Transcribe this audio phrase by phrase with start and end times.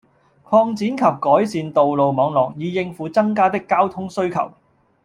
[0.49, 4.51] 擴展及改善道路網絡，以應付增加的交通需求